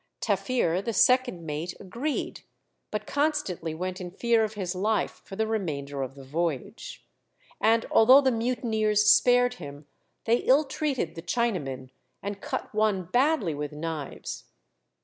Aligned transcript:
Taffir, 0.19 0.81
the 0.81 0.93
second 0.93 1.45
mate, 1.45 1.75
agreed, 1.79 2.41
but 2.89 3.05
constantly 3.05 3.75
went 3.75 4.01
in 4.01 4.09
fear 4.09 4.43
of 4.43 4.55
his 4.55 4.73
life 4.73 5.21
for 5.23 5.35
the 5.35 5.45
remainder 5.45 6.01
of 6.01 6.15
the 6.15 6.23
voyage; 6.23 7.05
and 7.61 7.85
although 7.91 8.19
the 8.19 8.31
mutineers 8.31 9.03
spared 9.03 9.53
him, 9.61 9.85
they 10.25 10.37
ill 10.37 10.63
treated 10.63 11.13
the 11.13 11.21
Chinamen, 11.21 11.91
and 12.23 12.41
cut 12.41 12.73
one 12.73 13.03
badly 13.11 13.53
with 13.53 13.73
knives. 13.73 14.45